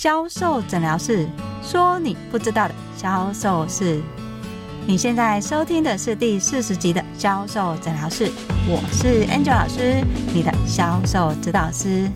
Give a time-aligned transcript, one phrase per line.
[0.00, 1.28] 销售诊疗室，
[1.60, 4.00] 说你不知道的销售事。
[4.86, 8.30] 你现在收听的是第四十集的销售诊疗室，
[8.68, 10.00] 我是 Angel 老师，
[10.32, 12.08] 你的销售指导师。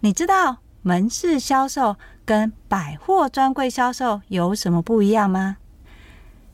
[0.00, 5.58] 你知道门市销售跟百货专柜销售有什么不一样吗？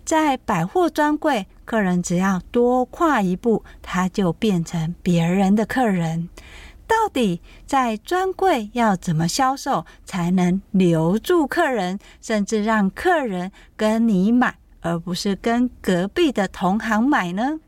[0.05, 6.29] 在百货专柜，客人只要多跨一步，他就变成别人的客人。
[6.91, 17.61] 到底在专柜要怎么销售才能留住客人，甚至让客人跟你买，而不是跟隔壁的同行买呢？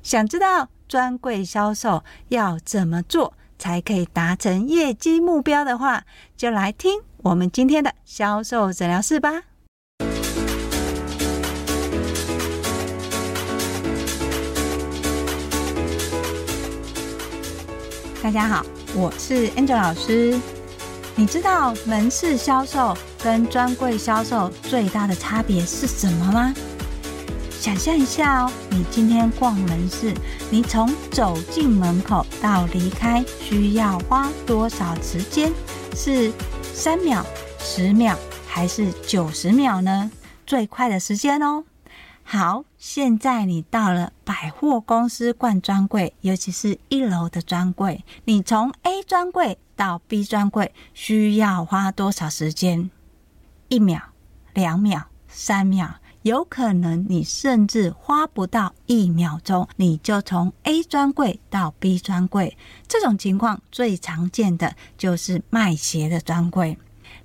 [0.00, 6.04] 想知道专柜销售要怎么做才可以达成业绩目标的话，
[6.36, 9.42] 就来听我们今天的销售诊疗室吧。
[18.22, 20.40] 大家好，我是 Angel 老师。
[21.16, 26.54] 你知道门市销售跟专柜销售最大的差别是什么吗？
[27.50, 30.14] 想象一下哦，你今天逛门市，
[30.50, 35.50] 你从走进门口到离开需要花多少时间？
[35.96, 37.26] 是三秒、
[37.58, 40.08] 十秒还是九十秒呢？
[40.46, 41.64] 最快的时间哦。
[42.24, 52.90] 好，现在你到了百货公司逛专柜，尤其是一楼的专柜，你从 A 专柜到 B 专柜需要花多少时间？
[53.68, 54.00] 一秒、
[54.54, 62.56] 两秒、三秒，有可能你甚至花不到一秒钟，你就从 A 专柜到 B 专柜。
[62.88, 66.78] 这种情况最常见的就是卖鞋的专柜。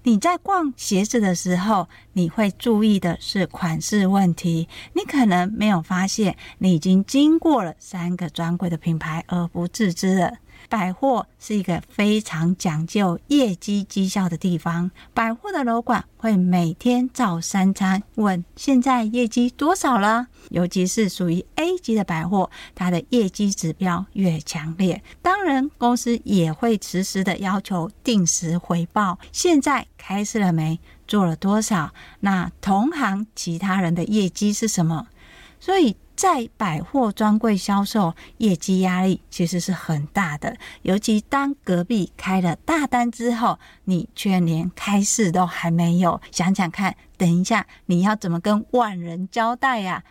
[0.07, 4.69] 你在逛鞋子的时候，你会注意的是款式问题。
[4.93, 10.35] 你可能没有发现，你已经经过了三个专柜的品牌而不自知了。
[10.69, 14.91] 百货是一个非常讲究业绩绩效的地方。
[15.13, 20.27] 百货的楼管会每天照三餐问：现在业绩多少了？
[20.49, 29.19] 尤其是属于 A 级的百货，它的业绩指标越强烈，当然公司也会实时的要求定时回报。
[29.31, 30.79] 现在开市了没？
[31.07, 31.93] 做了多少？
[32.19, 35.07] 那同行其他人的业绩是什么？
[35.59, 35.95] 所以。
[36.17, 40.57] 在百货专柜销售，业绩压力其实是很大的。
[40.81, 46.19] 尤其当隔壁开了大单之后，你却连开市都还没有。
[46.31, 50.03] 想想看，等一下你要怎么跟万人交代呀？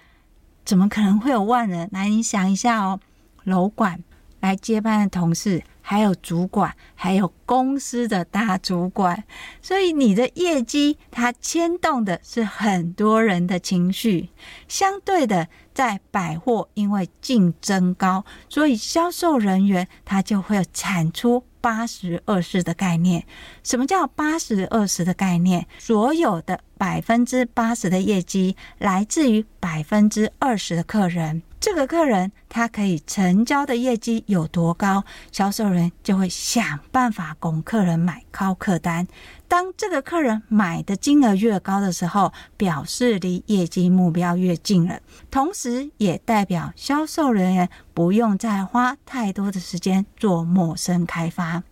[0.65, 1.89] 怎么可能会有万人？
[1.91, 3.01] 来，你想一下哦，
[3.43, 4.05] 楼管
[4.39, 5.65] 来接班的同事。
[5.89, 9.23] 还有主管，还有公司的大主管，
[9.63, 14.31] 所以你的业绩它牵动的是很多人的情绪。
[14.67, 15.47] 相对的，
[15.77, 23.25] 在百货，因为竞争高，所以销售人员他就会产出八十二十的概念。
[23.63, 25.67] 什么叫八十二十的概念？
[25.79, 31.43] 所有的百分之八十的业绩来自于百分之二十的客人。
[31.59, 39.09] 这个客人他可以成交的业绩有多高，销售人就会想办法拱客人买高客单。
[39.49, 45.01] 当这个客人买的金额越高的时候，表示离业绩目标越近了，
[45.31, 51.63] 同时也代表销售人员不用再花太多的时间做陌生开发。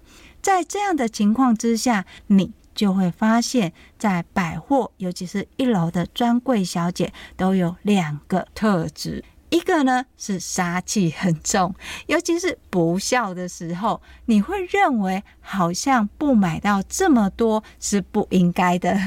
[0.40, 9.22] 在这样的情况之下，你就会发现，在百货，尤其是一楼的专柜小姐，都有两个特质。
[9.50, 11.74] 一个呢是杀气很重，
[12.08, 18.98] 尤其是不笑的时候，你会认为好像不买到这么多是不应该的。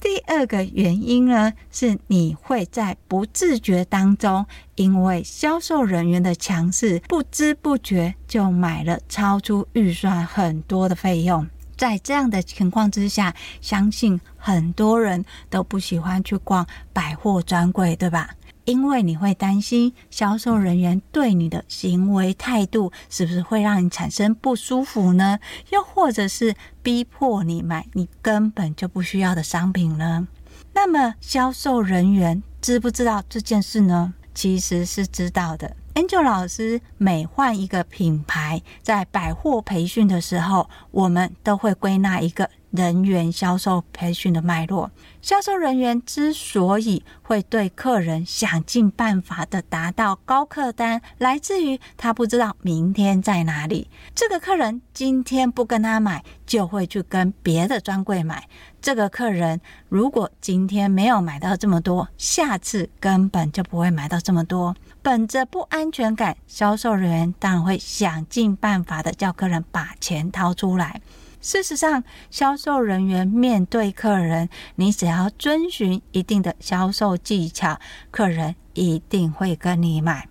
[0.00, 11.48] 第二个原因呢是你会在不自觉当中，因为销售人员的强势，不知不觉就买了超出预算很多的费用。
[11.76, 18.30] 在这样的情况之下，相信很多人都不喜欢去逛百货专柜，对吧？
[18.66, 25.38] 因为你会担心销售人员对你的行为态度是不是会让你产生不舒服呢？
[25.70, 30.28] 又或者是逼迫你买你根本就不需要的商品呢？
[30.74, 34.12] 那么销售人员知不知道这件事呢？
[34.34, 35.74] 其实是知道的。
[35.96, 42.50] Angel 老师每换一个品牌，在百货培训的时候，我们都会归纳一个。
[42.72, 44.90] 人员销售培训的脉络，
[45.22, 53.88] 销售人员之所以会对客人想尽办法的达到高客单，来自于他不知道明天在哪里。
[54.14, 58.46] 这个客人今天不跟他买，就会去跟别的专柜买。
[58.82, 59.58] 这个客人
[59.88, 64.76] 如果今天没有买到这么多，下次根本就不会买到这么多。
[65.06, 71.00] 本着不安全感，销售人员当然会想尽办法的叫客人把钱掏出来。
[71.40, 77.78] 事实上，销售人员面对客人，你只要遵循一定的销售技巧，
[78.10, 80.26] 客人一定会跟你买。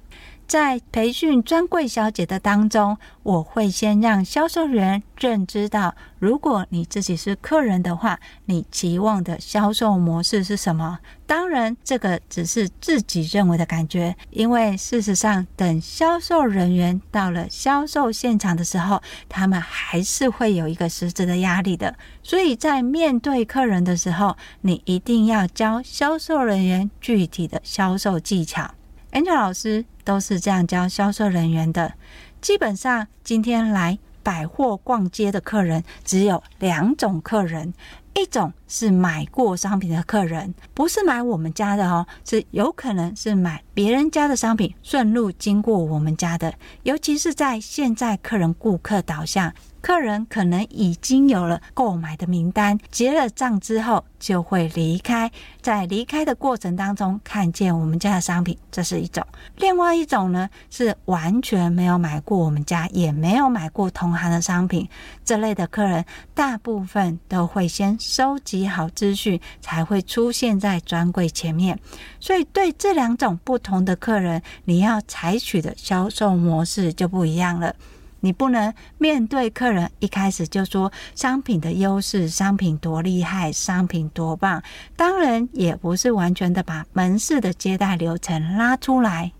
[0.47, 10.99] 在培训专柜小姐的当中，我会先让销售员认知到，如果你自己是客人的话，你期望的销售模式是什么？
[11.25, 21.95] 当然，这个只是自己认为的感觉，因为事实上，等销售人员到了销售现场的时候，他们还是会有一个实质的压力的。
[22.21, 28.69] 所以在面对客人的时候，你一定要教销售人员具体的销售技巧。
[29.15, 31.93] Angel 老师都是这样教销售人员的。
[32.41, 37.73] 基本上，今天来百货逛街的客人只有两种客人，
[38.15, 46.53] 一种是买过商品的客人，不是买我们家的哦，是有可能是买别人家的商品，顺路经过我们家的。
[46.83, 49.53] 尤其是在现在客人顾客导向。
[49.81, 59.23] 客人可能已经有了购买的名单，结了账之后就会离开，在离开的过程当中看见我们家的商品，这是一种；
[59.57, 64.89] 另外一种呢，是完全没有买过我们家，也没有买过同行的商品，
[65.25, 66.05] 这类的客人
[66.35, 71.77] 大部分都会先收集好资讯，才会出现在专柜前面。
[72.19, 77.75] 所以，对这两种不同的客人，你要采取的销售模式就不一样了。
[78.21, 84.63] 你不能面对客人一开始就说商品的优势，商品多厉害，商品多棒。
[84.95, 89.31] 当然，也不是完全的把门市的接待流程拉出来。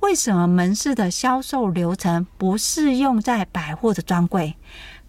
[0.00, 4.56] 为什么门市的销售流程不适用在百货的专柜？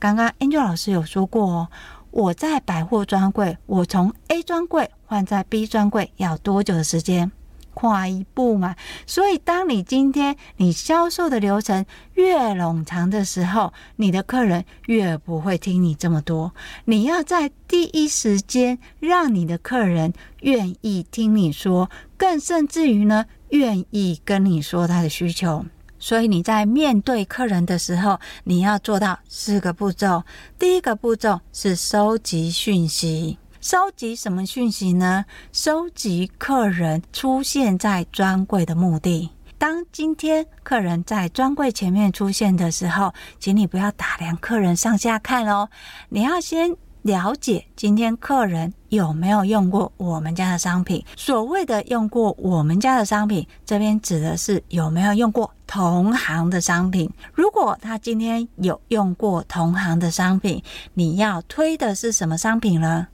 [0.01, 1.68] 刚刚 Angel 老师有说过哦，
[2.09, 7.31] 我在百货专柜，我从 A 专柜换在 B 专柜要多久的时间？
[7.75, 8.75] 跨一步嘛，
[9.06, 16.51] 所以当你今天你销售的流程越冗长的时候，你的客人越不会听你这么多。
[16.86, 25.63] 你要在第一时间让你的客人愿意听你说，更甚至于呢，愿意跟你说他的需求。
[26.01, 30.24] 所以你在面对客人的时候，你要做到四个步骤。
[30.59, 33.38] 第一个步骤是收集讯息。
[33.62, 35.24] 收集什么讯息呢？
[35.53, 39.30] 收集客人出现在专柜的目的。
[39.59, 45.69] 当今天客人在专柜前面出现的时候，请你不要打量客人上下看哦，
[46.09, 51.03] 你要先了解今天客人有没有用过我们家的商品。
[51.15, 57.09] 所谓的用过我们家的商品，这边指的是有没有用过同行的商品。
[57.33, 60.62] 如果他今天有用过同行的商品，
[60.94, 63.07] 你要推的是什么商品呢？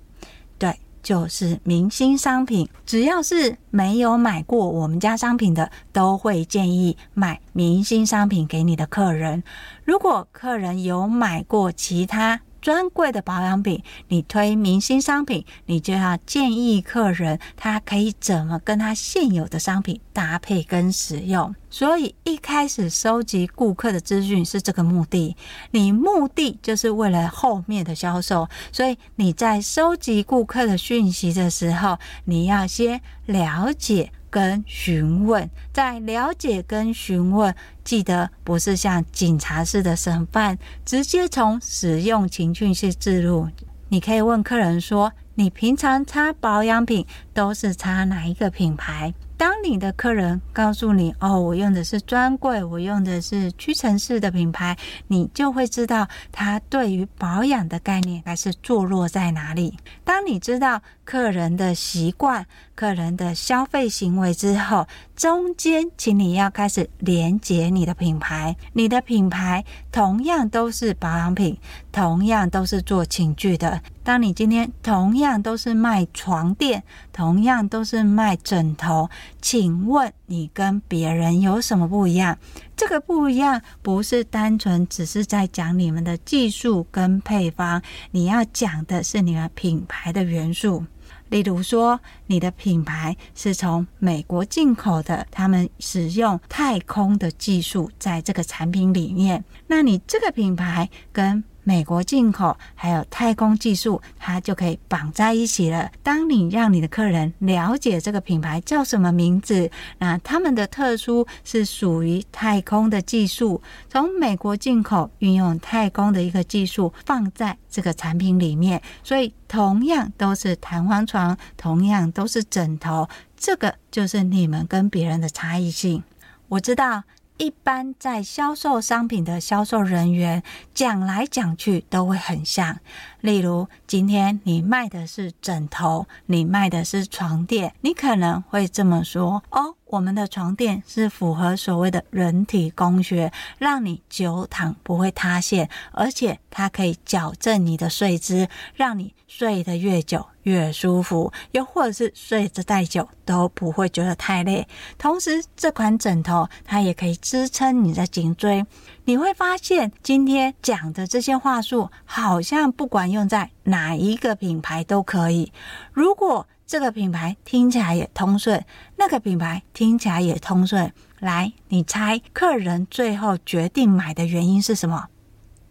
[0.58, 9.42] 对就是明星商品，只要是没有买过我们家商品的，都会建议买明星商品给你的客人。
[9.86, 21.56] 如果客人有买过其他，专柜的保养品，你推明星商品，你就要建议客人他可以怎么跟他现有的商品搭配跟使用。
[21.70, 25.38] 所以一开始收集顾客的资讯是这个目的，
[25.72, 28.50] 你目的就是为了后面的销售。
[28.74, 34.12] 所以你在收集顾客的讯息的时候，你要先了解。
[34.30, 37.54] 跟询问，在了解跟询问，
[37.84, 43.48] 记得不是像警察似的审犯，直接从使用情境去置入。
[43.90, 54.76] 你可以问客人说：“你平常擦保养品都是擦哪一个品牌？”当你的客人告诉你：“哦，我用的是专柜，我用的是屈臣氏的品牌”，
[55.08, 59.78] 你就会知道他对于保养的概念还是坐落在哪里。
[60.04, 62.46] 当你知道客人的习惯、
[62.78, 68.56] 客人的消费行为之后，中间，请你要开始连接你的品牌。
[68.74, 71.58] 你的品牌同样都是保养品，
[71.92, 73.82] 同样都是做寝具的。
[74.04, 79.10] 当你今天同样都是卖床垫，同样都是卖枕头，
[79.42, 82.38] 请问你跟别人有什么不一样？
[82.76, 87.82] 这个不一样不是单纯只是在讲你们的技术跟配方，
[88.12, 90.86] 你要讲的是你们品牌的元素。
[91.30, 105.92] 例如说，你的品牌是从美国进口的，他们使用太空的技术在这个产品里面，那你这个品牌跟美国进口还有太空技术，它就可以绑在一起了。
[106.02, 118.82] 当你让你的客人了解这个品牌叫什么名字，那他们的特殊是属于太空的技术，从美国进口，运用太空的一个技术放在这个产品里面。
[119.04, 126.02] 所以同样都是弹簧床，同样都是枕头，这个就是你们跟别人的差异性。
[126.48, 127.04] 我知道。
[127.38, 130.42] 一般在销售商品的销售人员，
[130.74, 132.80] 讲来讲去都会很像。
[133.22, 154.66] 例如，今天你卖的是枕头，你卖的是床垫，你可能会这么说：哦，我们的床垫是符合所谓的人体工学，让你久躺不会塌陷，而且它可以矫正你的睡姿，让你睡得越久越舒服，又或者是睡着再久都不会觉得太累。
[154.98, 158.66] 同时，这款枕头它也可以支撑你的颈椎。
[159.04, 165.52] 你会发现，今天讲的这些话术，好像不管用在哪一个品牌都可以。
[165.92, 168.64] 如果这个品牌听起来也通顺，
[168.96, 175.08] 那个品牌听起来也通顺，来，你猜客人最后决定买的原因是什么？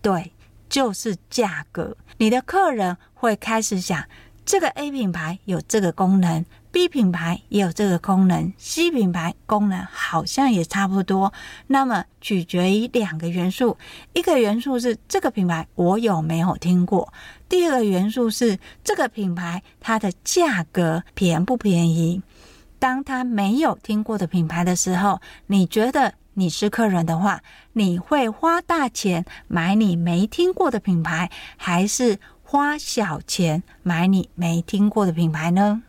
[0.02, 0.32] 对，
[0.68, 1.96] 就是价格。
[2.18, 4.02] 你的客人会开始想，
[4.46, 6.46] 这个 A 品牌有这个功能。
[6.70, 11.32] B 品牌也有这个功能，C 品牌功能好像也差不多。
[11.68, 13.78] 那么取决于两个元素，
[14.12, 17.10] 一个元素是这个品牌我有没有听过，
[17.48, 22.22] 第二个元素是这个品牌它的价格便不便宜。
[22.78, 27.40] 当他没有听过的品牌的时候，你觉得你是客人的话，
[27.72, 35.82] 你会花大钱买你没听过的品牌，还是花小钱买你没听过的品牌呢？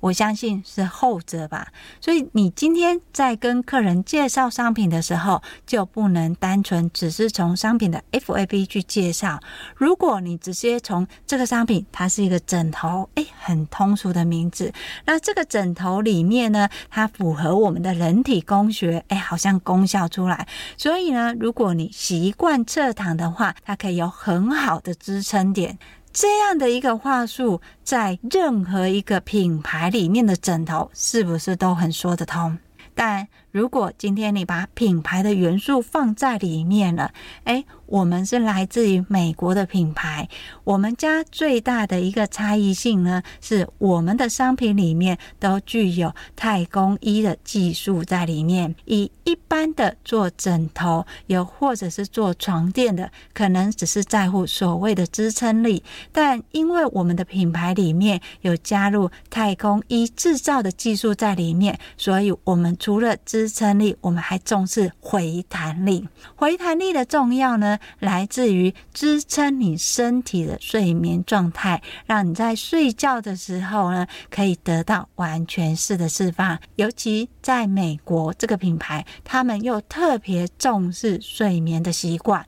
[0.00, 1.68] 我相信是后者吧，
[2.00, 9.40] 所以你今天在跟客人介绍商品的时候，就不能单纯只是从商品的 FAB 去介绍。
[9.76, 14.72] 如果你直接从这个商品，它是一个枕头，诶，很通俗的名字。
[15.04, 20.46] 那这个枕头里面呢，它符合我们的人体工学，诶，好像功效出来。
[20.76, 25.78] 所以呢，如果你习惯侧躺的话，它可以有很好的支撑点。
[26.18, 32.56] 这样的一个话术，在任何一个品牌里面的枕头，是不是都很说得通？
[32.94, 37.12] 但如果今天你把品牌的元素放在里面了，
[37.44, 40.28] 哎，我们是来自于美国的品牌，
[40.64, 48.74] 我们家最大的一个差异性呢，是我们的商品里面都具有太空衣的技术在里面。
[48.84, 66.08] 以一般的做枕头，又或者是做床垫的，可能只是在乎所谓的支撑力，但因为我们的品牌里面有加入太空衣制造的技术在里面，所以我们除了支撑力，我们还重视回弹力。
[66.34, 76.58] 回弹力的重要呢，来自于支撑你身体的睡眠状态，让你在睡觉的时候呢，可以得到完全式的释放。
[76.76, 82.46] 尤其在美国这个品牌，他们又特别重视睡眠的习惯。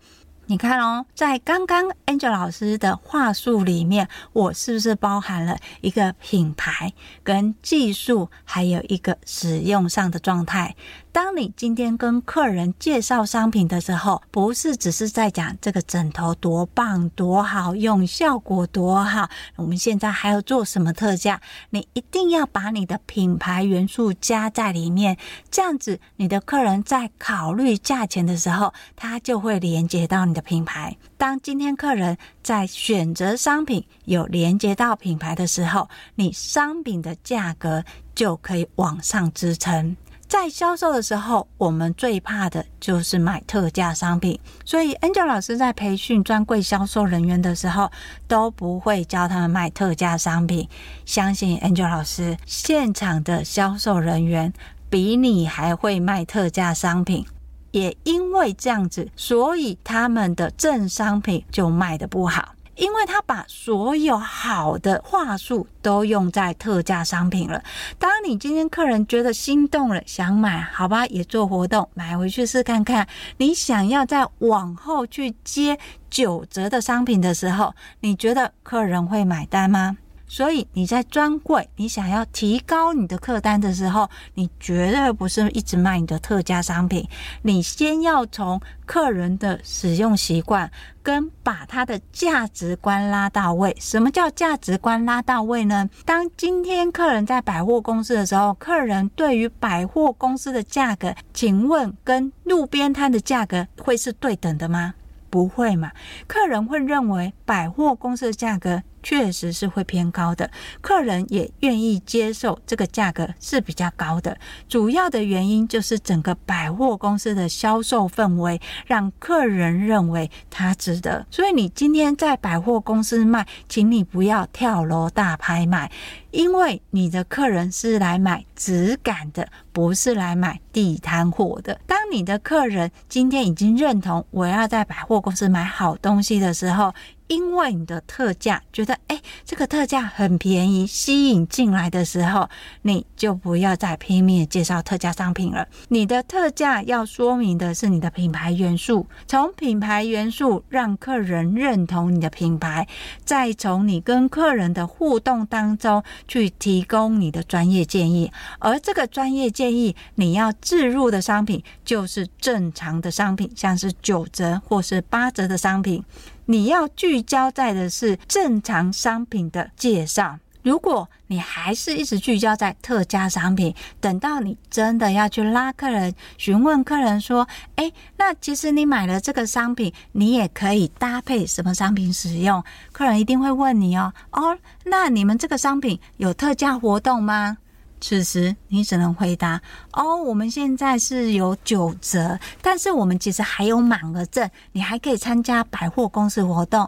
[0.51, 10.75] 你看哦，在刚刚 Angel 老师的话术里面，我是不是包含了一个品牌跟技术，还有一个使用上的状态？
[11.11, 21.41] 当你今天跟客人介绍商品的时候，不是只是在讲这个枕头多棒多好用，效果多好，我们现在还要做什么特价？
[21.71, 25.17] 你一定要把你的品牌元素加在里面，
[25.51, 30.97] 这样子你的客人在考虑价钱的时候，他就会连接到你的品牌。
[31.17, 37.83] 当今天客人在选择商品有连接到品牌的时候，你商品的价格
[38.15, 39.97] 就可以往上支撑。
[40.29, 47.91] 在销售的时候，我们最怕的就是买特价商品，所以 Angel 老师在培训专柜销售人员的时候，
[48.27, 50.69] 都不会教他们卖特价商品。
[51.07, 54.53] 相信 Angel 老师，现场的销售人员
[54.91, 57.25] 比你还会卖特价商品，
[57.71, 62.55] 也因为这样子，所以他们的正商品就卖的不好。
[62.79, 67.63] 因为他把所有好的话术都用在特价商品了。
[67.99, 73.07] 当你今天客人觉得心动了，想买，好吧，也做活动，买回去试看看。
[73.37, 79.99] 你想要在往后去接九折的商品的时候，你觉得客人会买单吗？
[80.29, 87.09] 所以你在专柜，你想要提高你的客单的时候，你绝对不是一直卖你的特价商品。
[87.43, 90.71] 你先要从客人的使用习惯
[91.03, 93.75] 跟把他的价值观拉到位。
[93.81, 95.89] 什么叫价值观拉到位呢？
[96.05, 104.93] 当今天客人在百货公司的时候，客人对于百货公司的价格，请问跟路边摊的价格会是对等的吗？
[105.31, 105.91] 不会嘛？
[106.27, 108.83] 客人会认为百货公司的价格。
[109.09, 110.51] 确实是会偏高的，
[110.83, 114.37] 客人也愿意接受这个价格是比较高的。
[114.69, 121.27] 主要的原因就是整个百货公司的销售氛围让客人认为它值得。
[121.31, 125.91] 所以你今天在百货公司卖，请你不要跳楼大拍卖。
[126.31, 131.81] 因为你的客人是来买质感的，不是来买地摊货的。
[131.87, 136.93] 当你的客人今天已经认同我要在百货公司买好东西的时候，
[137.27, 142.49] 因为你的特价，觉得哎，这个特价很便宜，吸引进来的时候，
[142.83, 145.67] 你就不要再拼命介绍特价商品了。
[145.89, 152.87] 你的特价要说明的是你的品牌元素，从品牌元素让客人认同你的品牌，
[153.25, 158.31] 再从你跟客人的互动当中去提供你的专业建议。
[158.59, 166.03] 而这个专业建议，你要置入的商品就是正常的商品，像是九折或是八折的商品。
[166.47, 170.39] 你要聚焦在的是正常商品的介绍。
[170.69, 187.57] 如果你还是一直聚焦在特价商品，等到你真的要去拉客人，询问客人说：“诶，那其实你买了这个商品，你也可以搭配什么商品使用？”客人一定会问你哦：“哦，那你们这个商品有特价活动吗？”
[187.99, 189.59] 此时你只能回答
[189.95, 196.87] ：“哦，我们现在是有九折，但是我们其实还有满额赠，你还可以参加百货公司活动。”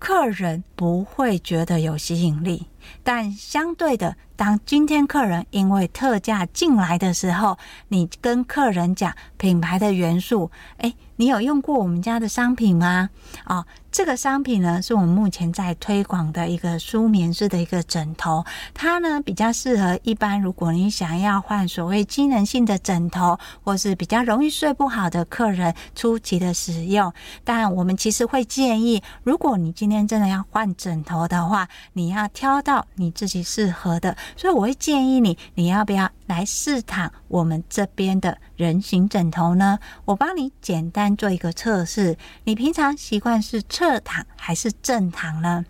[0.00, 2.66] 客人不会觉得有吸引力。
[3.02, 7.56] 但相对的，当今天客人因为特价进来的时候，
[7.86, 13.08] 你跟客人讲品牌的元素，诶，你有用过我们家的商品吗？
[13.46, 18.44] 哦，这个商品呢，是我们目前在推广的一个舒眠式的一个枕头，
[18.74, 27.12] 它呢比较适合一般如果你想要换所谓机能性的枕头，或是比较容易睡不好的客人初期的使用。
[27.44, 32.60] 但我们其实会建议，如果你今天真的要换枕头的话，你要挑。
[32.60, 39.78] 到你自己适合的，所以我会建议你，你要不要来试躺我们这边的人形枕头呢？
[40.04, 45.64] 我帮你简单做一个测试，你平常习惯是侧躺还是正躺呢？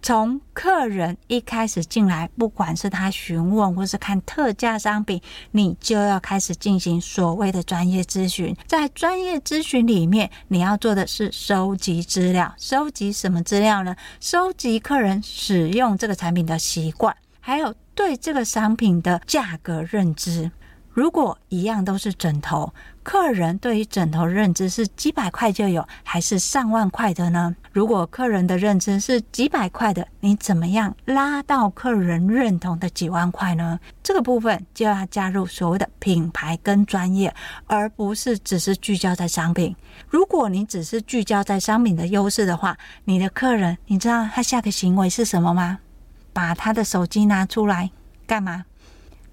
[0.00, 5.20] 从客人一开始进来，不管是他询问或是看特价商品，
[5.50, 8.56] 你就要开始进行所谓的专业咨询。
[8.64, 12.54] 在专业咨询里面，你要做的是收集资料。
[12.56, 13.96] 收集什么资料呢？
[14.20, 17.14] 收集客人使用这个产品的习惯，
[17.48, 20.50] 还有对这个商品的价格认知。
[20.90, 27.56] 如果一样都是枕头，客人对于枕头认知是几百块就有，还是上万块的呢？
[27.72, 33.80] 如果客人的认知是几百块的，你怎么样拉到客人认同的几万块呢？
[34.02, 37.34] 这个部分就要加入所谓的品牌跟专业，
[37.66, 39.74] 而不是只是聚焦在商品。
[40.06, 45.78] 如果你只是聚焦在商品的优势的话，你的客人，你知道他下个行为是什么吗？
[46.38, 47.90] 把他的手机拿出来
[48.28, 48.64] 干嘛？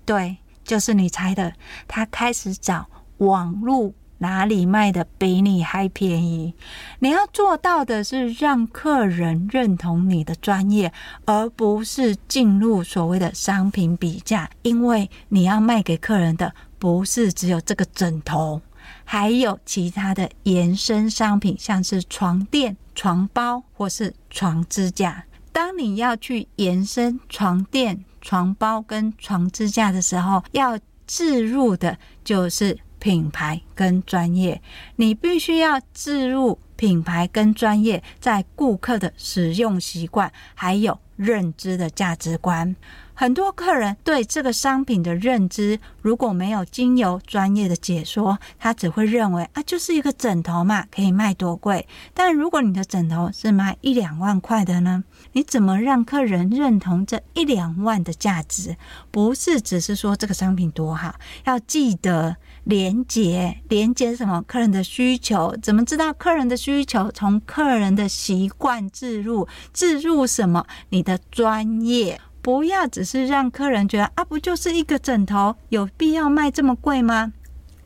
[0.03, 0.37] 对。
[0.63, 1.53] 就是你猜的，
[1.87, 2.87] 他开始找
[3.17, 6.55] 网络哪里卖的比你还便宜。
[6.97, 10.91] 你要做到的是让客人认同你的专业，
[11.25, 14.49] 而不是进入所谓的商品比价。
[14.63, 18.59] 因为你要卖给客人的不是只有这个枕头，
[19.03, 25.25] 还有其他的延伸商品，像是床垫、床包或是床支架。
[25.55, 34.61] 当你要去延伸床垫，床包跟床支架的时候，要置入的就是品牌跟专业。
[34.97, 42.75] 你必须要置入品牌跟专业，在顾客的使用习惯还有认知的价值观。
[43.17, 51.87] 很多客人对这个商品的认知，如果没有经由专业的解说，他只会认为啊，就是一个枕头嘛，可以卖多贵。
[52.13, 55.05] 但如果你的枕头是卖一两万块的呢？
[55.31, 58.75] 你怎么让客人认同这一两万的价值？
[59.11, 64.41] 不是只是说这个商品多好，要记得连接，连接什么？
[64.41, 65.55] 客人的需求。
[65.61, 67.09] 怎么知道客人的需求？
[67.11, 70.67] 从客人的习惯置入，置入什么？
[70.89, 72.19] 你的专业。
[72.45, 77.33] 不要只是让客人觉得啊，不就是一个枕头，有必要卖这么贵吗？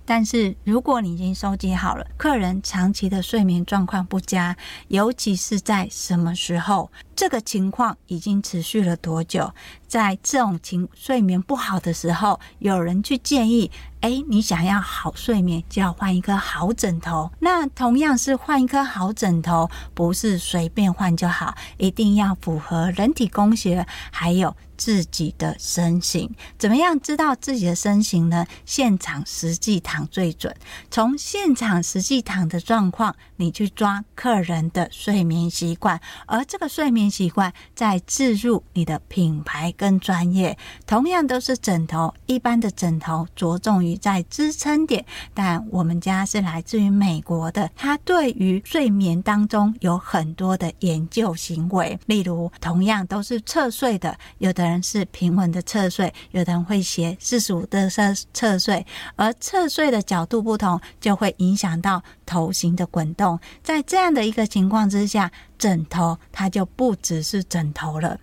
[0.09, 6.89] 但是如果你已经收集好了，客人长期的睡眠状况不佳，尤其是在什么时候？
[7.15, 9.53] 这个情况已经持续了多久？
[9.87, 13.69] 在这种情睡眠不好的时候，有人去建议：
[14.01, 17.29] 诶，你想要好睡眠，就要换一颗好枕头。
[17.37, 26.33] 那同样是换一颗好枕头，不是随便换就好，一定要符合人体工学还有自己的身形。
[26.57, 28.45] 怎么样知道自己的身形呢？
[28.65, 30.55] 现场实际躺最准。
[30.89, 40.57] 从现场实际躺的状况，你去抓客人的睡眠习惯，而这个睡眠习惯再置入你的品牌跟专业。
[40.87, 63.39] 同样都是枕头，一般的枕头着重于在支撑点，但我们家是来自于美国的，它对于睡眠当中有很多的研究行为，例如同样都是侧睡的，有的人是平稳的侧睡，有的人会斜四十五度的侧侧睡，而侧睡的角度不同，就会影响到头型的滚动。
[63.63, 68.19] 在这样的一个情况之下，枕头它就不只是枕头了。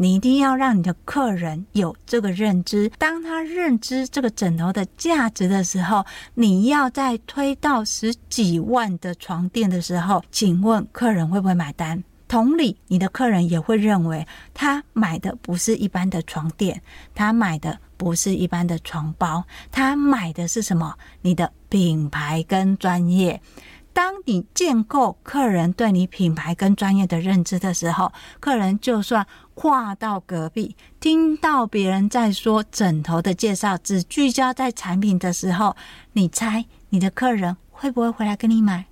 [0.00, 12.04] 你一定要让你的客人有这个认知，当他认知这个枕头的价值的时候，你要在推到十几万的床垫的时候，请问客人会不会买单？
[12.28, 16.82] 同理，你的客人也会认为他买的不是一般的床垫，
[17.14, 20.94] 他买的不是一般的床包，他买的是什么？
[21.22, 23.40] 你的品牌跟专业。
[23.94, 35.74] 当你建构客人对你品牌跟专业的认知的时候，客人就算跨到隔壁，听到别人在说枕头的介绍，只聚焦在产品的时候，
[36.12, 38.86] 你猜你的客人会不会回来跟你买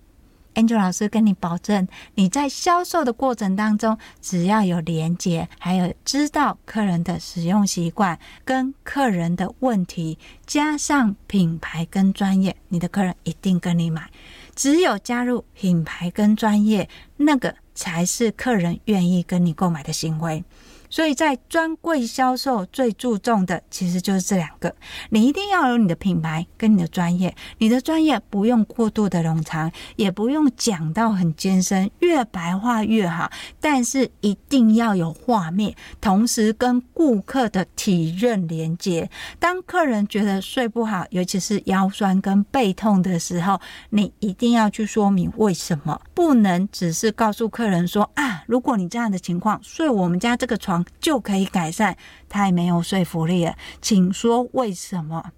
[0.57, 14.11] ？Angel 老师跟你保证，你在销售的过程当中，只要有连接，还有知道客人的使用习惯跟客人的问题，加上品牌跟专业，你的客人一定跟你买。
[14.55, 16.89] 只有加入品牌跟专业，
[17.19, 20.43] 那个才是客人愿意跟你购买的行为。
[20.89, 24.75] 所以在专柜销售最注重的其实就是这两个，
[25.11, 39.11] 你一定要有你的品牌跟你的专业，你的专业不用过度的冗长，也不用讲到很艰深，越白话越好，但是一定要有画面，同时跟顾客的体认连接。
[39.39, 50.76] 当客人觉得睡不好，尤其是腰酸跟背痛的时候，你一定要去说明为什么，不能只是告诉客人说啊，如果你这样的情况睡我们家这个床。
[51.01, 51.97] 就可以改善，
[52.29, 53.55] 太没有说服力了。
[53.81, 55.33] 请说为什么？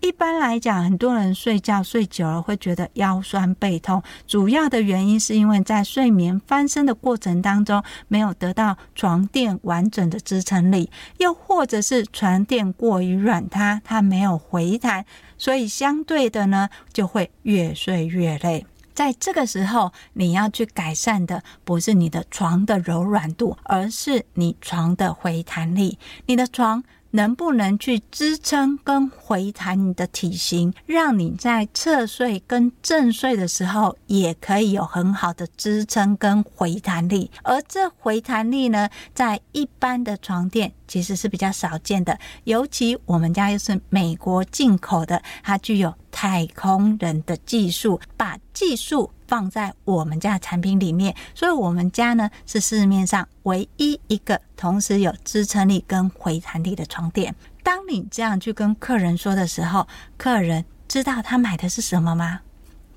[0.00, 15.06] 一般来讲，很多人睡觉睡久了会觉得腰酸背痛，主要的原因是因为在睡眠翻身的过程当中没有得到床垫完整的支撑力，又或者是床垫过于软塌，它没有回弹，
[15.38, 18.66] 所以相对的呢，就会越睡越累。
[18.94, 25.98] 在这个时候，你要去改善的不是你的床的柔软度，而是你床的回弹力。
[26.26, 26.84] 你的床。
[27.14, 37.30] 能不能去支撑跟回弹你的体型，让你在侧睡跟正睡的时候也可以有很好的支撑跟回弹力。
[37.44, 49.10] 而这回弹力呢，在一般的床垫其实是比较少见的，尤其我们家又是美国进口的，它具有太空人的技术，把技术。
[49.26, 57.34] 放在我们家的产品里面，所以我们家呢是市面上唯一一个同时有支撑力跟回弹力的床垫。
[57.62, 62.42] 当你这样去跟客人说的时候，客人知道他买的是什么吗？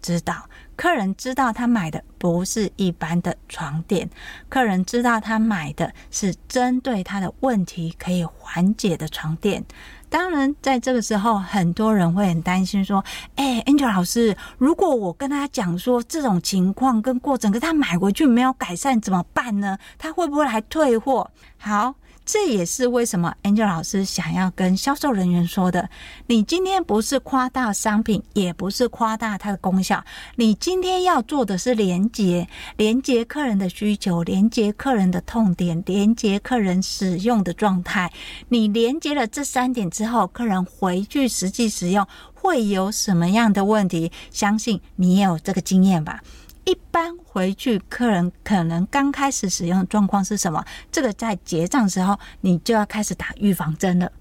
[0.01, 0.47] 知道。
[0.75, 4.07] 客人知道他买的不是一般的床垫，
[4.47, 9.63] 客人知道他买的是针对他的问题可以缓解的床垫。
[10.09, 13.03] 当然，在这个时候，很多人会很担心说
[13.35, 19.77] ：“哎，Angel 老师，如果我跟他讲说这种情况跟过程，可他买回去没有改善怎么办呢？
[19.97, 21.95] 他会不会来退货？”好。
[22.27, 25.89] 这也是为什么 Angel 老师想要跟销售人员说的：
[26.27, 30.03] 你今天不是夸大商品，也不是夸大它的功效，
[30.35, 38.11] 你今天要做的是连接，连接客人的需求，连接客人的痛点，连接客人使用的状态。
[38.49, 44.11] 你连接了这三点之后，客人回去实际使用会有什么样的问题？
[44.31, 46.21] 相信你也有这个经验吧。
[46.67, 50.61] 一般回去，客人可能刚开始使用的状况是什么？
[50.91, 54.11] 这个在结账时候，你就要开始打预防针了。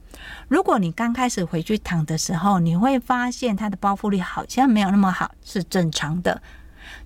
[0.46, 6.40] 如果你刚开始回去躺的时候，你会发现它的包覆力好像没有那么好，是正常的。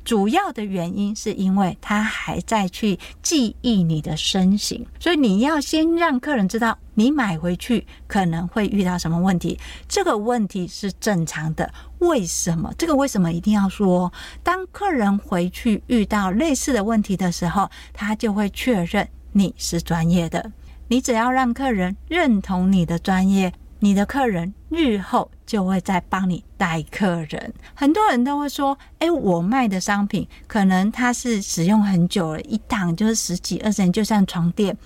[0.04, 9.58] 主要的原因是因为他还在去记忆你的身形，所以你要先让客人知道你买回去可能会遇到什么问题，
[9.88, 11.72] 这个问题是正常的。
[11.98, 12.72] 为什么？
[12.78, 14.12] 这个为什么一定要说？
[14.42, 20.50] 当客人回去遇到类似的问题的时候，他就会确认你是专业的。
[20.88, 23.52] 你只要让客人认同你的专业。
[23.80, 27.52] 你的客人日后就会再帮你带客人。
[27.74, 34.76] 很多人都会说：“哎，我卖的商品可能它是使用很久了，一躺就是十几二十年，就像床垫。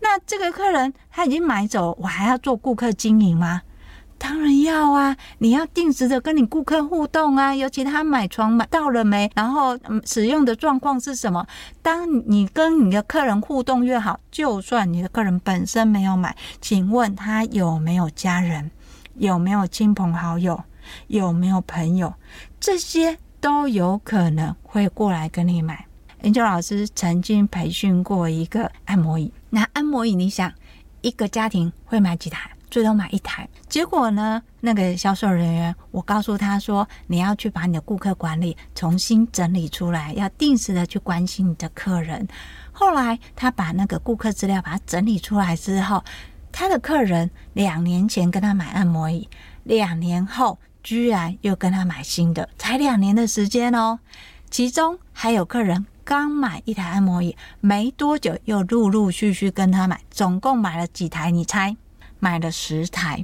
[0.00, 3.62] 那这个客人他已经买走，我还要做顾客经营吗？”
[4.24, 5.14] 当然要啊！
[5.36, 11.46] 你要定时的跟你顾客互动啊，尤其他买床买到了没，然后嗯使用的状况是什么？
[11.82, 18.70] 当你跟你的客人互动越好，就算你的客人本身没有买，请问他有没有家人？
[19.16, 20.58] 有没有亲朋好友？
[21.08, 22.14] 有没有朋友？
[22.58, 25.84] 这些都有可能会过来跟你买。
[26.22, 30.50] 研究老师曾经培训过一个按摩椅，那按摩椅你想，
[31.02, 32.50] 一个家庭会买几台？
[32.74, 34.42] 最多买一台，结果呢？
[34.58, 42.26] 那个销售人员，我告诉他说，你要去把你的顾客管理重新整理出来，要定时的去关心你的客人。
[42.72, 46.02] 后来他把那个顾客资料把它整理出来之后，
[46.50, 49.28] 他的客人两年前跟他买按摩椅，
[49.62, 54.00] 两年后居然又跟他买新的，才两年的时间哦。
[54.50, 61.30] 其中还有客人刚买一台按摩椅，没多久又陆陆续续跟他买，总共买了几台？
[61.30, 61.76] 你猜？
[62.24, 63.22] 买了十台，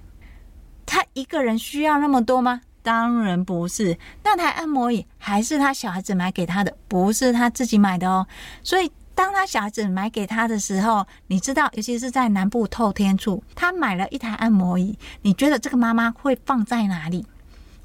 [0.84, 2.60] 他一个人需要那么多吗？
[2.82, 3.96] 当然不是。
[4.22, 8.26] 那台按摩椅还是他小孩子买给他的，不是他自己买的哦。
[8.62, 17.24] 所以，当他小孩子买给他的时候，你知道，尤其是在南部透天处，他买了一台按摩椅，你觉得这个妈妈会放在哪里？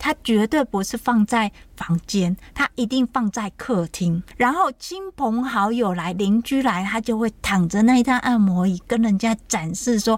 [0.06, 4.22] 他绝对不是放在房间，他一定放在客厅。
[4.38, 10.14] 然后亲朋好友来、邻居来，他就会躺着那一台按摩椅，跟人家展示说：“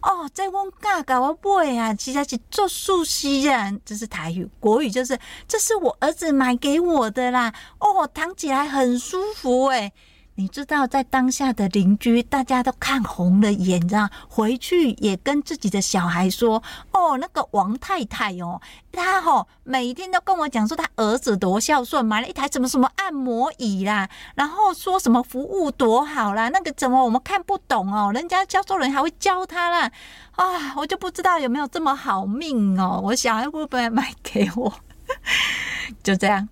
[0.00, 9.92] 哦，在我嘎嘎我买啊，其实是做素西啊。”这是台语，国语就是：“这是我儿子买给我的啦。”哦，躺起来很舒服诶。
[10.34, 18.58] 你知道，在当下的邻居，大家都看红了眼，这样回去也跟自己的小孩说：“哦，那个王太太哦，
[18.90, 28.10] 她吼每天都跟我讲说，她儿子多孝顺，买了一台什么什么按摩椅啦，然后说什么服务多好啦，那个怎么我们看不懂哦？
[28.14, 29.92] 人家销售人还会教他啦，
[30.32, 34.72] 啊，我就不知道有没有这么好命哦，我小孩会不会买给我？
[36.02, 36.48] 就这样，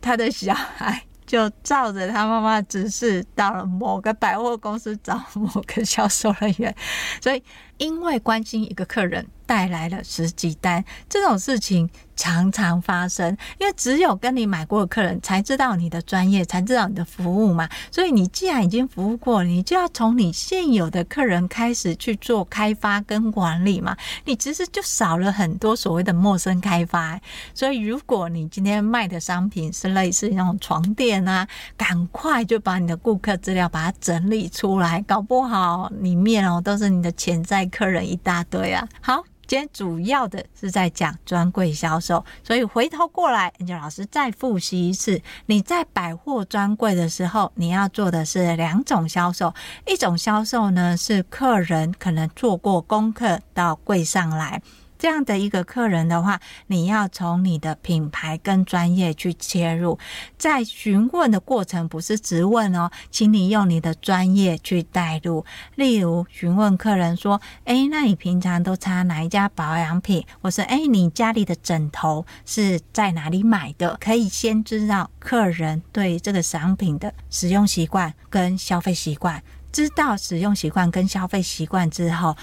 [0.00, 6.74] 他的小孩。”就照着他妈妈指示，到了某个百货公司找某个销售人员，
[7.20, 7.42] 所以
[7.76, 17.68] 因为关心一个客人，带来了十几单，这种事情常常发生，因为只有跟你买过的客人才知道你的专业，才知道你的服务嘛。
[17.92, 23.96] 所以你既然已经服务过，你就要从你现有的客人开始去做开发跟管理嘛。
[24.24, 27.18] 你其实就少了很多所谓的陌生开发。
[27.54, 38.86] 所以如果你今天卖的商品是类似那种床垫啊，赶快就把你的顾客资料把它整理出来，搞不好里面哦都是你的潜在客人一大堆啊。
[39.00, 39.22] 好。
[39.48, 45.22] 今天主要的是在讲专柜销售，所以回头过来任杰老师再复习一次。
[45.46, 49.54] 你在百货专柜的时候，你要做的是两种销售，
[49.86, 54.60] 一种销售呢是客人可能做过功课到柜上来。
[54.98, 59.98] 这样的一个客人的话，你要从你的品牌跟专业去切入，
[60.36, 65.44] 在询问的过程不是直问哦，请你用你的专业去带入。
[65.76, 82.36] 例如询问客人说：“哎，那你平常都擦哪一家保养品？”或是“哎，你家里的枕头是在哪里买的？”可以先知道客人对这个商品的使用习惯跟消费习惯，知道使用习惯跟消费习惯之后。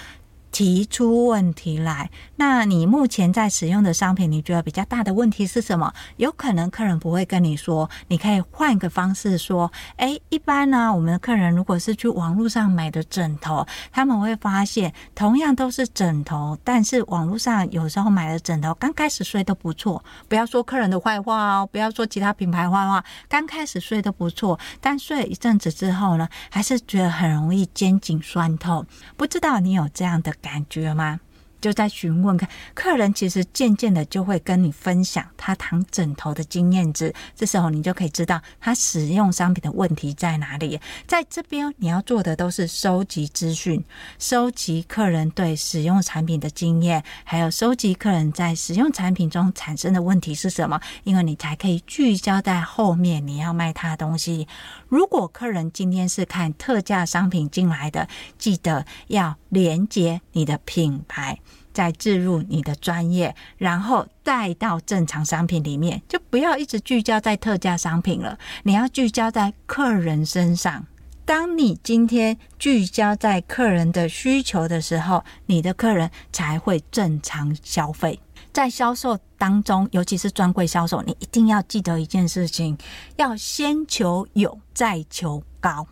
[0.55, 5.93] 提出问题来，那你目前在使用的商品，你觉得比较大的问题是什么？
[6.15, 28.85] 有可能客人不会跟你说，你可以换个方式说，诶，一般呢，我们的客人如果是去网络上买的枕头，他们会发现同样都是枕头，但是网络上有时候买的枕头刚开始睡都不错，不要说客人的坏话哦，不要说其他品牌坏话，刚开始睡都不错，但睡了一阵子之后呢，还是觉得很容易肩颈酸痛，
[29.17, 31.19] 不知道你有这样的感觉吗？
[31.65, 40.79] 就在询问看，客人其实渐渐的就会跟你分享他躺枕头的经验值，这时候你就可以知道他使用商品的问题在哪里。
[41.07, 43.83] 在这边你要做的都是收集资讯，
[44.19, 54.47] 收集客人对使用产品的经验，还有收集客人在使用产品中产生的问题是什么，因为你才可以聚焦在后面你要卖他的东西。
[54.87, 61.39] 如果客人今天是看特价商品进来的，记得要连接你的品牌。
[61.75, 68.39] 再置入你的专业，然后带到正常商品里面，就不要一直聚焦在特价商品了。
[68.63, 70.87] 你要聚焦在客人身上，
[71.25, 78.19] 当你今天聚焦在客人的需求的时候，你的客人才会正常消费。
[78.53, 82.77] 在销售当中，尤其是专柜销售，你一定要记得一件事情：
[83.17, 85.85] 要先求有，再求高。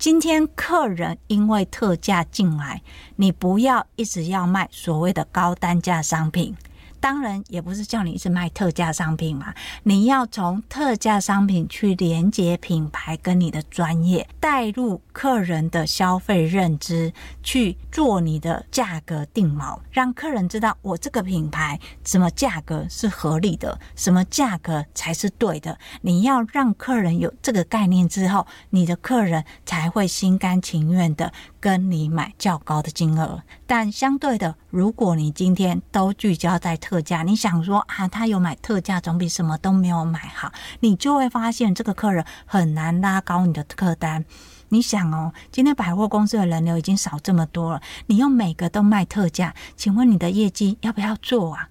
[0.00, 2.80] 今天客人因为特价进来，
[3.16, 6.56] 你不要一直要卖所谓的高单价商品。
[7.00, 25.78] 当然也不是叫你一直卖特价商品嘛，你要从特价商品去连接品牌跟你的专业，带入客人的消费认知，去做你的价格定锚，让客人知道我这个品牌什么价格是合理的，什么价格才是对的。
[26.02, 33.42] 你要让客人有这个概念之后，你的客人才会心甘情愿的跟你买较高的金额。
[33.66, 44.24] 但相对的，如果你今天都聚焦在特价，你想说啊，他有买特价，总比什么都没有买好，你就会发现这个客人很难拉高你的客单。
[44.70, 51.68] 你想哦，今天百货公司的人流已经少这么多了，你又每个都卖特价，请问你的业绩要不要做啊？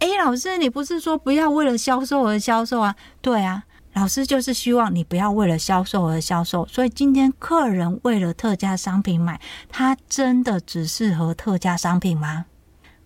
[0.00, 2.94] 诶，老师，你不是说不要为了销售而销售啊？
[3.22, 3.64] 对啊。
[3.94, 12.46] 老师就是希望你不要为了销售而销售，所以今天客人为了特价商品买，他真的只适合特价商品吗？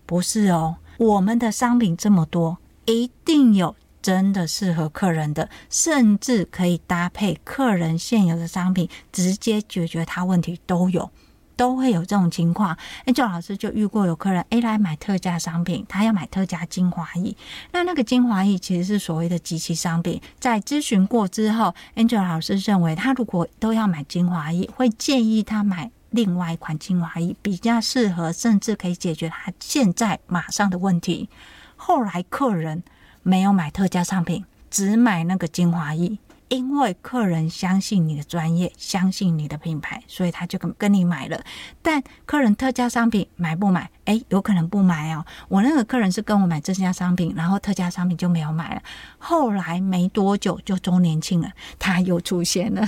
[0.07, 11.11] 不是哦，我们的商品这么多，一定有真的适合客人的，甚至可以搭配客人现有的商品，直接解决他问题都有。
[11.59, 17.35] 都会有这种情况，Angel 老师就遇过有客人 A 来买特价商品，他要买特价精华液，
[17.73, 20.21] 那那个精华液其实是所谓的即期商品。
[20.39, 31.27] 在咨询过之后，Angel 老师认为他如果都要买精华液，会建议他买另外一款精华液，比较适合，甚至可以解决他现在马上的问题。
[31.75, 32.81] 后来客人
[33.21, 36.17] 没有买特价商品，只买那个精华液。
[36.49, 41.41] 因为客人相信你的专业，相信你的品牌，所以他就跟跟你买了。
[41.81, 43.89] 但客人特价商品买不买？
[44.05, 45.23] 诶，有可能不买哦。
[45.47, 48.81] 我那个客人是跟我买这家商品，然后特价商品就没有买了。
[49.17, 52.87] 后来没多久就周年庆了，他又出现了。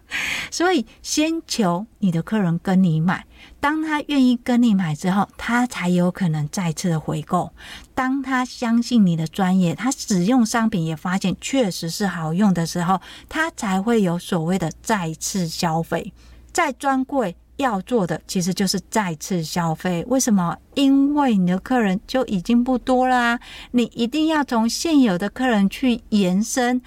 [0.50, 3.24] 所以，先求你的客人跟你买，
[3.60, 7.50] 当他愿意跟你买之后，他才有可能再次的回购。
[7.94, 16.12] 当他相信你的专业，他使用商品也发现确实是好用的时候，他才会有所谓的再次消费。
[16.52, 20.04] 在专柜要做的其实就是再次消费。
[20.08, 20.56] 为什么？
[20.74, 26.82] 因为你的客人就已经不多了啊，你一定要从现有的客人去延伸。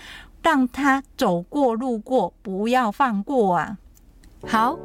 [0.45, 3.79] 让他走过路过，不要放过啊！
[4.47, 4.77] 好，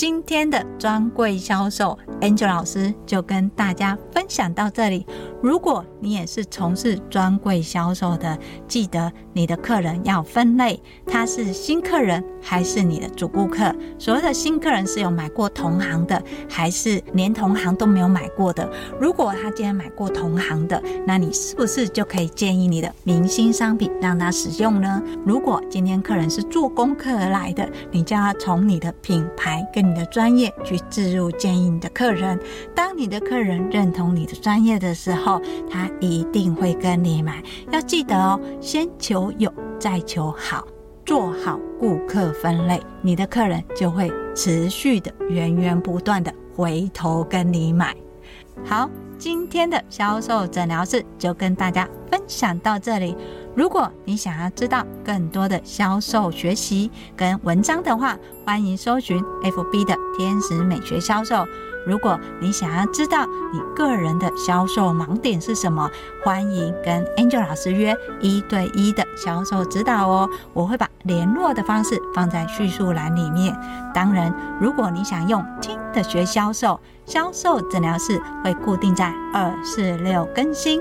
[0.00, 5.06] 今天的专柜销售，Angel 老师就跟大家分享到这里。
[5.42, 13.74] 如果你也是从事专柜销售的，记得你的客人要分类，他是新客人还是你的主顾客？
[13.98, 18.70] 所谓的新客人是有买过同行的，还是连同行都没有买过的？
[18.98, 25.02] 如果他今天买过同行的，那你是不是就可以建议你的明星商品让他使用呢？
[25.26, 32.38] 如果今天客人是做功课而来的，你就要从你的品牌跟你的专业去置入建议你的客人。
[32.76, 40.64] 当你的客人认同你的专业的时候，他一定会跟你买，要记得哦，先求有，再求好，
[41.04, 47.92] 做好顾客分类，你的客人就会持续的源源不断的回头跟你买。
[48.64, 53.16] 好，今天的销售诊疗室就跟大家分享到这里。
[53.56, 61.44] 如果你想要知道更多的销售学习跟文章的话，欢迎搜寻 FB 的天使美学销售。
[61.84, 65.90] 如果你想要知道你个人的销售盲点是什么，
[66.22, 70.28] 欢迎跟 Angel 老师约一对一的销售指导哦。
[70.52, 73.58] 我会把联络的方式放在叙述栏里面。
[73.92, 80.80] 当然，如果你想用听的学销售，销售诊疗室会固定在二四六更新。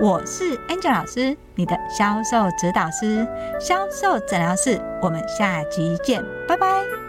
[0.00, 3.26] 我是 Angel 老师，你的销售指导师，
[3.58, 7.07] 销售诊疗师，我们下集见，拜拜。